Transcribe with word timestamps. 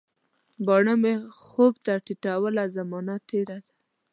باڼه 0.65 0.93
مي 1.01 1.13
خوب 1.43 1.73
ته 1.85 1.93
ټیټوله، 2.05 2.63
زمانه 2.75 3.15
تیره 3.29 3.47
ده 3.49 3.57